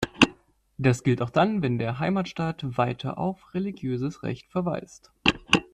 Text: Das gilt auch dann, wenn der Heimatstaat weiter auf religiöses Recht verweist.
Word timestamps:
Das 0.79 1.03
gilt 1.03 1.21
auch 1.21 1.29
dann, 1.29 1.61
wenn 1.61 1.77
der 1.77 1.99
Heimatstaat 1.99 2.75
weiter 2.75 3.19
auf 3.19 3.53
religiöses 3.53 4.23
Recht 4.23 4.47
verweist. 4.47 5.11